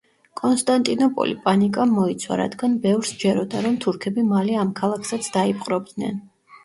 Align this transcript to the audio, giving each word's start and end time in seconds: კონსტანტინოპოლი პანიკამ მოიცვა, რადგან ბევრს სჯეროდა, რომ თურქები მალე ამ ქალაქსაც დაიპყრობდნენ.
კონსტანტინოპოლი 0.39 1.35
პანიკამ 1.43 1.93
მოიცვა, 1.99 2.39
რადგან 2.41 2.79
ბევრს 2.87 3.13
სჯეროდა, 3.17 3.61
რომ 3.67 3.77
თურქები 3.85 4.25
მალე 4.33 4.57
ამ 4.63 4.73
ქალაქსაც 4.81 5.31
დაიპყრობდნენ. 5.37 6.19